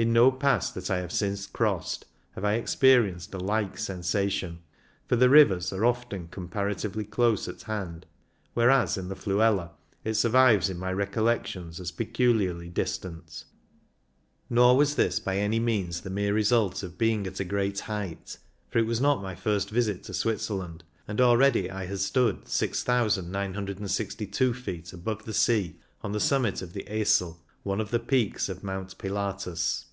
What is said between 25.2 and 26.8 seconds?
the sea on the summit of